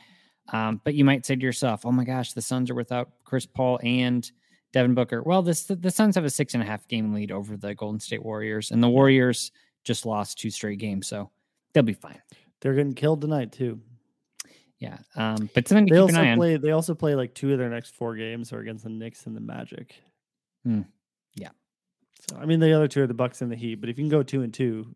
[0.54, 3.46] um, but you might say to yourself, "Oh my gosh, the Suns are without Chris
[3.46, 4.32] Paul and
[4.74, 7.32] Devin Booker." Well, this the, the Suns have a six and a half game lead
[7.32, 9.52] over the Golden State Warriors, and the Warriors
[9.84, 11.32] just lost two straight games, so
[11.74, 12.22] they'll be fine.
[12.62, 13.80] they're getting killed tonight too
[14.80, 16.38] Yeah, um, but something to they keep also an eye on.
[16.38, 19.26] play they also play like two of their next four games are against the Knicks
[19.26, 19.96] and the Magic.
[20.64, 20.82] Hmm.
[21.36, 21.50] Yeah.
[22.30, 24.04] So I mean the other two are the Bucks and the Heat, but if you
[24.04, 24.96] can go two and two,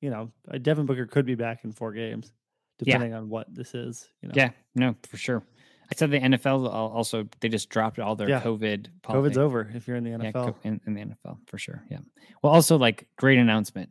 [0.00, 0.30] you know,
[0.62, 2.32] Devin Booker could be back in four games,
[2.80, 2.94] Yeah.
[2.94, 4.08] depending on what this is.
[4.22, 5.42] You know, Yeah, no, for sure.
[5.90, 8.40] I said the NFL also they just dropped all their Yeah.
[8.40, 8.88] COVID.
[9.04, 10.32] COVID's over if you're in the NFL.
[10.32, 11.84] co- in, in the NFL for sure.
[11.90, 11.98] Yeah.
[12.42, 13.90] Well, also like great announcement.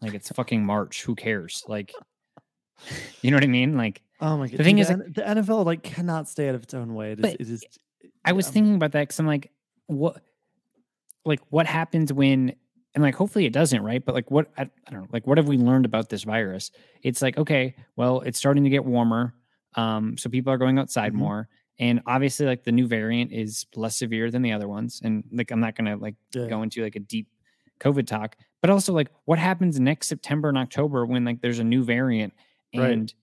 [0.00, 1.02] Like it's fucking March.
[1.02, 1.64] Who cares?
[1.66, 1.92] Like,
[3.22, 3.76] you know what I mean?
[3.76, 4.58] Like oh my god!
[4.58, 6.94] The thing dude, is, the, like- the NFL like cannot stay out of its own
[6.94, 7.12] way.
[7.12, 7.34] It is.
[7.34, 7.64] It is
[8.24, 8.52] I was yeah.
[8.52, 9.50] thinking about that because I'm like,
[9.86, 10.22] what,
[11.24, 12.54] like what happens when,
[12.94, 14.04] and like hopefully it doesn't, right?
[14.04, 16.70] But like what I, I don't know, like what have we learned about this virus?
[17.02, 19.34] It's like okay, well, it's starting to get warmer,
[19.74, 21.16] um, so people are going outside Mhm.
[21.16, 21.48] more.
[21.78, 25.00] And obviously, like the new variant is less severe than the other ones.
[25.02, 26.46] And like, I'm not gonna like Yeah.
[26.48, 27.28] go into like a deep
[27.80, 31.64] COVID talk, but also like what happens next September and October when like there's a
[31.64, 32.34] new variant
[32.76, 32.90] Right.
[32.92, 33.14] and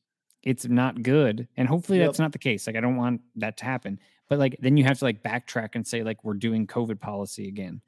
[0.43, 1.47] it's not good.
[1.57, 2.07] And hopefully Yep.
[2.07, 2.65] that's not the case.
[2.65, 3.99] Like I don't want that to happen.
[4.27, 7.47] But like then you have to like backtrack and say like we're doing COVID policy
[7.47, 7.81] again.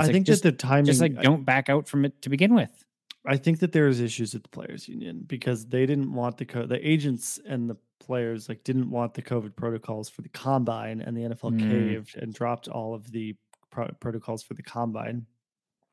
[0.00, 0.84] I like, think just, that the timing.
[0.86, 2.70] just like don't back out from it to begin with.
[3.26, 6.66] I think that there's issues with the players union because they didn't want the co-
[6.66, 11.16] the agents and the players like didn't want the COVID protocols for the combine, and
[11.16, 11.70] the NFL Mm.
[11.70, 13.34] caved and dropped all of the
[13.70, 15.24] pro- protocols for the combine.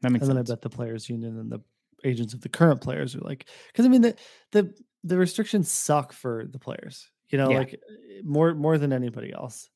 [0.02, 0.38] That makes and then.
[0.40, 1.60] I bet the players union and the
[2.04, 4.16] agents of the current players are like, because I mean the
[4.52, 7.58] the the restrictions suck for the players, you know, Yeah.
[7.60, 9.70] like eh, more more than anybody else.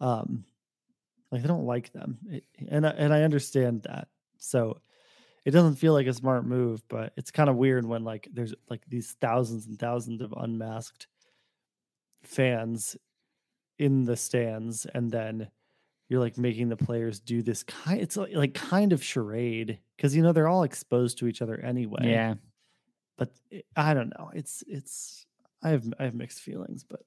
[0.00, 0.44] Um,
[1.32, 4.08] like they don't like them, It- and I, and I understand that.
[4.38, 4.80] So
[5.44, 8.54] it doesn't feel like a smart move, but it's kind of weird when like there's
[8.68, 11.06] like these thousands and thousands of unmasked
[12.22, 12.96] fans
[13.78, 15.48] in the stands, and then
[16.08, 18.00] you're like making the players do this kind.
[18.00, 21.58] It's like, like kind of charade because you know they're all exposed to each other
[21.60, 22.10] anyway.
[22.10, 22.34] yeah.
[23.16, 24.30] but it, I don't know.
[24.34, 25.26] It's it's
[25.62, 27.02] I have I have mixed feelings, but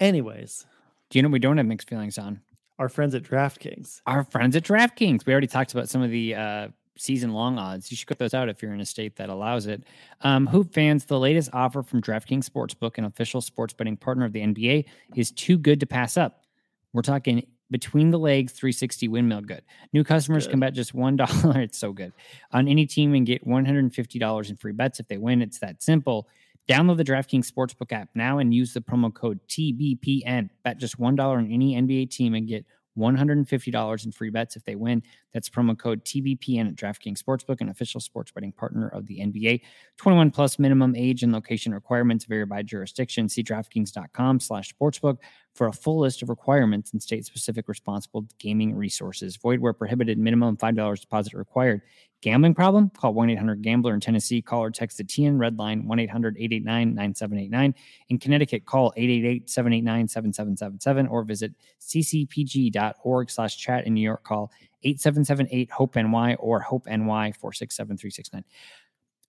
[0.00, 0.66] anyways,
[1.12, 2.40] Do you know we don't have mixed feelings on?
[2.78, 4.00] our friends at DraftKings.
[4.06, 5.26] Our friends at DraftKings.
[5.26, 7.90] We already talked about some of the uh, season long odds.
[7.90, 9.84] You should cut those out if you're in a state that allows it.
[10.22, 14.32] Um, Hoop fans, the latest offer from DraftKings Sportsbook, an official sports betting partner of
[14.32, 16.46] the NBA, is too good to pass up.
[16.94, 19.62] We're talking between the legs 360 windmill good.
[19.92, 21.56] New customers can bet just $1.
[21.62, 22.12] It's so good
[22.52, 25.40] on any team and get $150 in free bets if they win.
[25.40, 26.26] It's that simple.
[26.72, 30.48] Download the DraftKings Sportsbook app now and use the promo code TBPN.
[30.64, 32.64] Bet just $1 on any NBA team and get
[32.98, 35.02] $150 in free bets if they win.
[35.34, 39.60] That's promo code TBPN at DraftKings Sportsbook, an official sports betting partner of the NBA.
[39.98, 43.28] 21 plus minimum age and location requirements vary by jurisdiction.
[43.28, 45.18] See DraftKings.com slash sportsbook
[45.54, 49.36] for a full list of requirements and state specific responsible gaming resources.
[49.36, 51.82] Void where prohibited, minimum $5 deposit required.
[52.22, 52.88] Gambling problem?
[52.90, 54.40] Call 1 800 Gambler in Tennessee.
[54.40, 57.74] Call or text the TN Red Line 1 800 889 9789.
[58.10, 63.86] In Connecticut, call 888 789 7777 or visit ccpg.org slash chat.
[63.86, 64.52] In New York, call
[64.84, 68.44] 8778 HOPE NY or HOPE NY 467 369.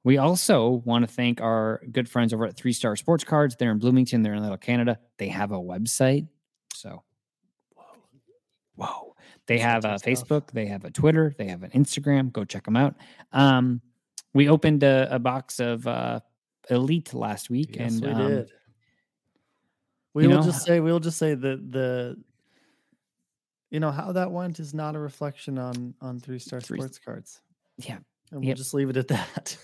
[0.04, 3.56] We also want to thank our good friends over at Three Star Sports Cards.
[3.58, 5.00] They're in Bloomington, they're in Little Canada.
[5.18, 6.28] They have a website.
[6.76, 7.02] So,
[7.74, 7.86] whoa.
[8.76, 9.13] Whoa.
[9.48, 12.32] They have a Facebook, they have a Twitter, they have an Instagram.
[12.32, 12.96] Go check them out.
[13.34, 13.82] Um,
[14.34, 16.22] we opened a, a box of uh,
[16.70, 18.52] Elite last week, Yes, and we um, did.
[20.14, 22.18] We will know, just say we'll just say that the
[23.72, 27.00] you know how that went is not a reflection on on three star Three- sports
[27.00, 27.42] cards.
[27.78, 27.98] yeah,
[28.32, 28.58] And we'll Yep.
[28.58, 29.58] just leave it at that.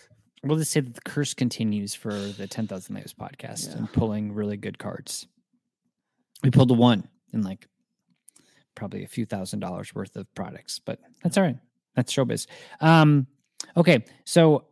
[0.43, 3.77] we'll just say that the curse continues for the 10,000 Layups podcast Yeah.
[3.77, 5.27] and pulling really good cards.
[6.43, 7.67] We pulled a one in like
[8.75, 11.57] probably a few thousand dollars worth of products, but that's all right.
[11.95, 12.47] That's showbiz.
[12.81, 13.27] Um,
[13.75, 14.65] okay, so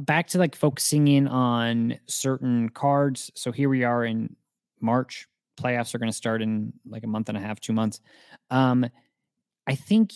[0.00, 3.30] back to like focusing in on certain cards.
[3.34, 4.36] So here we are in
[4.80, 5.26] March.
[5.56, 8.00] Playoffs are going to start in like a month and a half, two months.
[8.50, 8.86] Um,
[9.66, 10.12] I think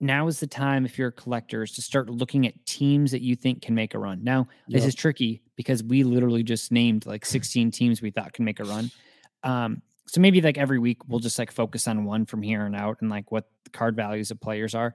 [0.00, 3.62] now is the time if you're collectors to start looking at teams that you think
[3.62, 4.24] can make a run.
[4.24, 8.44] Now, this is tricky because we literally just named like 16 teams we thought can
[8.44, 8.90] make a run.
[9.42, 12.74] Um, so maybe like every week we'll just like focus on one from here and
[12.74, 14.94] out and like what the card values of players are.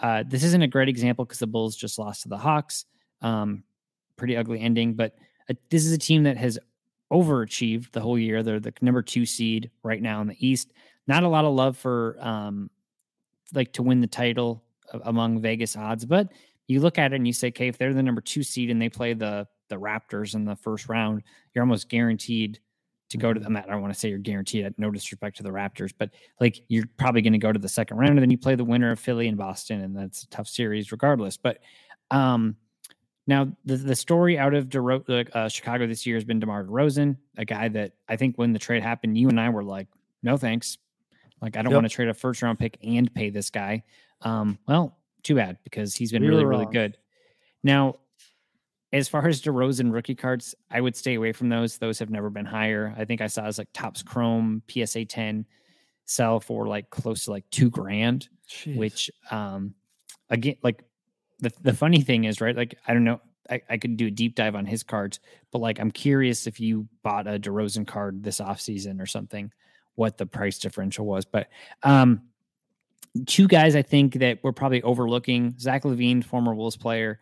[0.00, 2.84] Uh, this isn't a great example because the Bulls just lost to the Hawks.
[3.22, 3.64] Um,
[4.16, 5.14] pretty ugly ending, but
[5.48, 6.58] uh, this is a team that has
[7.12, 8.42] overachieved the whole year.
[8.42, 10.72] They're the number two seed right now in the East.
[11.06, 12.70] Not a lot of love for um,
[13.54, 14.64] like to win the title
[15.04, 16.28] among Vegas odds, but
[16.66, 18.80] you look at it and you say, okay, if they're the number two seed and
[18.80, 22.60] they play the the Raptors in the first round, you're almost guaranteed
[23.10, 23.56] to go to them.
[23.56, 26.86] I don't want to say you're guaranteed, no disrespect to the Raptors, but like you're
[26.96, 28.98] probably going to go to the second round and then you play the winner of
[28.98, 31.36] Philly and Boston, and that's a tough series regardless.
[31.36, 31.58] But
[32.10, 32.56] um,
[33.26, 37.16] now the the story out of DeRo- uh, Chicago this year has been DeMar DeRozan,
[37.36, 39.88] a guy that I think when the trade happened, you and I were like,
[40.22, 40.78] no thanks.
[41.42, 41.76] Like I don't Yep.
[41.76, 43.82] want to trade a first round pick and pay this guy.
[44.22, 46.96] Um, well, too bad because he's been We really, really good.
[47.62, 47.96] Now,
[48.92, 51.78] as far as DeRozan rookie cards, I would stay away from those.
[51.78, 52.94] Those have never been higher.
[52.96, 55.44] I think I saw as like Topps Chrome PSA 10
[56.04, 58.76] sell for like close to like two grand, Jeez.
[58.76, 59.74] which um
[60.30, 60.84] again like
[61.40, 62.56] the the funny thing is, right?
[62.56, 63.20] Like I don't know,
[63.50, 65.18] I, I could do a deep dive on his cards,
[65.50, 69.52] but like I'm curious if you bought a DeRozan card this offseason or something,
[69.96, 71.24] what the price differential was.
[71.24, 71.48] But
[71.82, 72.22] um
[73.26, 75.56] two guys I think that we're probably overlooking.
[75.58, 77.18] Zach LaVine, former Wolves player,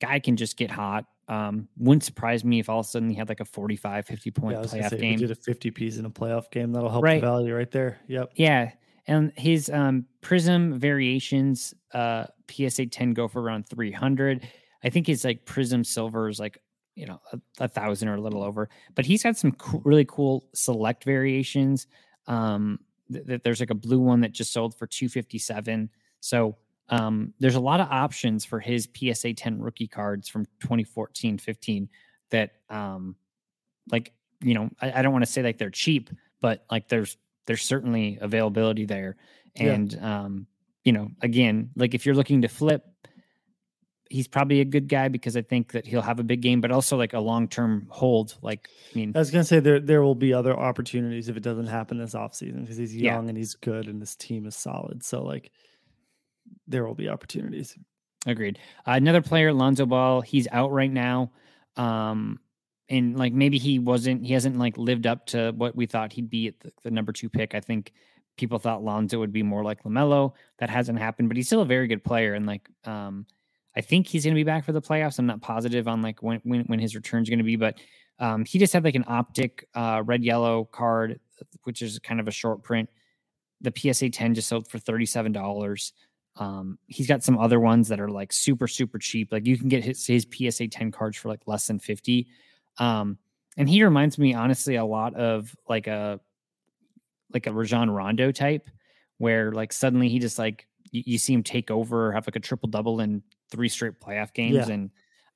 [0.00, 1.04] guy can just get hot.
[1.28, 4.30] Um, wouldn't surprise me if all of a sudden he had like a 45, 50
[4.30, 5.10] point yeah, playoff say, if game.
[5.14, 6.72] we did a 50 piece in a playoff game.
[6.72, 7.20] That'll help Right.
[7.20, 7.98] the value right there.
[8.08, 8.30] Yep.
[8.36, 8.72] Yeah.
[9.06, 14.48] And his um Prizm variations, uh PSA 10 go for around 300.
[14.82, 16.58] I think his like Prizm silver is like,
[16.94, 20.04] you know, a, a thousand or a little over, but he's got some coo- really
[20.06, 21.86] cool select variations.
[22.26, 22.80] Um,
[23.12, 25.90] th- th- there's like a blue one that just sold for 257.
[26.20, 26.56] So
[26.90, 31.88] um, there's a lot of options for his PSA 10 rookie cards from 2014 15
[32.30, 33.14] that, um,
[33.90, 37.16] like, you know, I, I don't want to say like they're cheap, but like there's
[37.46, 39.16] there's certainly availability there.
[39.56, 39.72] Yeah.
[39.72, 40.46] And um,
[40.84, 42.84] you know, again, like if you're looking to flip,
[44.10, 46.70] he's probably a good guy because I think that he'll have a big game, but
[46.70, 48.36] also like a long term hold.
[48.42, 51.42] Like, I mean, I was gonna say there there will be other opportunities if it
[51.42, 53.14] doesn't happen this offseason because he's Yeah.
[53.14, 55.02] young and he's good and this team is solid.
[55.02, 55.50] So like
[56.66, 57.76] there will be opportunities.
[58.26, 58.58] Agreed.
[58.86, 61.32] Uh, another player, Lonzo Ball, he's out right now.
[61.76, 62.40] Um,
[62.88, 66.30] and like maybe he wasn't, he hasn't like lived up to what we thought he'd
[66.30, 67.54] be at the, the number two pick.
[67.54, 67.92] I think
[68.36, 70.32] people thought Lonzo would be more like LaMelo.
[70.58, 72.34] That hasn't happened, but he's still a very good player.
[72.34, 73.26] And like, um,
[73.76, 75.18] I think he's going to be back for the playoffs.
[75.18, 77.78] I'm not positive on like when when, when his return's going to be, but
[78.18, 81.20] um, he just had like an optic uh, red yellow card,
[81.62, 82.88] which is kind of a short print.
[83.60, 85.92] The PSA 10 just sold for thirty seven dollars.
[86.38, 89.32] Um, he's got some other ones that are like super super cheap.
[89.32, 92.26] Like you can get his, his PSA 10 cards for like less than 50.
[92.78, 93.18] Um,
[93.56, 96.20] and he reminds me honestly a lot of like a
[97.34, 98.68] like a Rajon Rondo type,
[99.18, 102.40] where like suddenly he just like you, you see him take over, have like a
[102.40, 104.68] triple double in three straight playoff games, Yeah.
[104.68, 104.90] and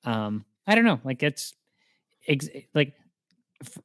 [0.04, 1.54] um, I don't know, like it's
[2.28, 2.94] ex- like
[3.62, 3.78] f-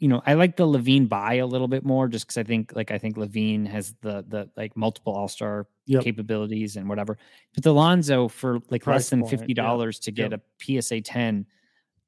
[0.00, 2.72] you know, I like the LaVine buy a little bit more just because I think
[2.74, 6.02] like I think LaVine has the the like multiple All Star Yep.
[6.04, 7.18] capabilities and whatever.
[7.54, 10.40] But the Lonzo for like Price less than point, fifty dollars to get Yep.
[10.76, 11.46] a PSA ten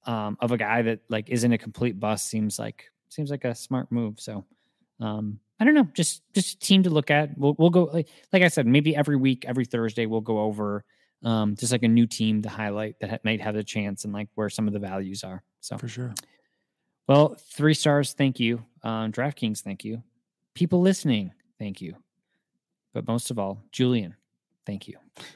[0.04, 3.54] um, of a guy that like isn't a complete bust seems like seems like a
[3.54, 4.18] smart move.
[4.20, 4.44] So
[5.00, 7.36] um, I don't know, just just a team to look at.
[7.36, 10.84] We'll we'll go like like I said, maybe every week, every Thursday, we'll go over
[11.24, 14.12] um, just like a new team to highlight that ha- might have a chance and
[14.12, 15.42] like where some of the values are.
[15.60, 16.14] So For sure.
[17.06, 18.64] Well, three stars, thank you.
[18.82, 20.02] Um, DraftKings, thank you.
[20.54, 21.96] People listening, thank you.
[22.92, 24.16] But most of all, Julian,
[24.66, 24.98] thank you.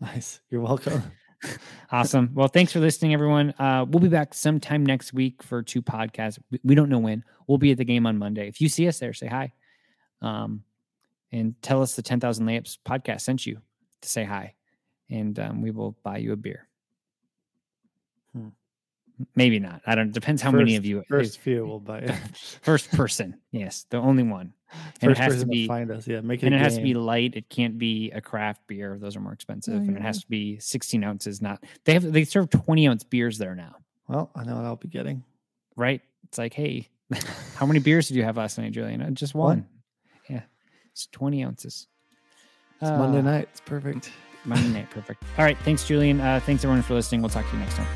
[0.00, 0.40] Nice.
[0.50, 1.02] You're welcome.
[1.92, 2.30] Awesome.
[2.34, 3.54] Well, thanks for listening, everyone.
[3.58, 6.38] Uh, we'll be back sometime next week for two podcasts.
[6.50, 7.22] We, we don't know when.
[7.46, 8.48] We'll be at the game on Monday.
[8.48, 9.52] If you see us there, say hi.
[10.20, 10.64] Um,
[11.30, 13.60] and tell us the 10,000 Layups podcast sent you
[14.00, 14.54] to say hi.
[15.08, 16.66] And um, we will buy you a beer.
[18.34, 18.48] Hmm.
[19.36, 19.80] Maybe not.
[19.86, 20.12] I don't.
[20.12, 21.04] Depends how many of you.
[21.08, 22.12] First few will buy it.
[22.62, 23.38] First person.
[23.52, 24.52] Yes, the only one.
[25.00, 25.68] And First it has to person be.
[25.68, 26.06] find us.
[26.08, 26.46] Yeah, make it.
[26.46, 27.34] And it has to be light.
[27.36, 28.98] It can't be a craft beer.
[29.00, 29.74] Those are more expensive.
[29.74, 31.40] Oh, and it has to be 16 ounces.
[31.40, 32.12] Not they have.
[32.12, 33.76] They serve 20 ounce beers there now.
[34.08, 35.22] Well, I know what I'll be getting.
[35.76, 36.00] right?
[36.24, 36.88] It's like, hey,
[37.54, 39.00] how many beers did you have last night, Julian?
[39.00, 39.46] "Uh, Just one.
[39.58, 39.66] One.
[40.28, 40.42] Yeah,
[40.90, 41.86] it's 20 ounces.
[42.80, 43.48] It's Monday Uh, night.
[43.52, 44.10] It's perfect.
[44.44, 45.22] Monday night, perfect.
[45.38, 46.20] All right, thanks, Julian.
[46.20, 47.22] Uh, thanks everyone for listening.
[47.22, 47.86] We'll talk to you next time.